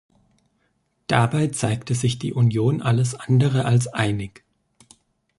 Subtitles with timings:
[1.05, 4.43] Dabei zeigte sich die Union alles andere als einig.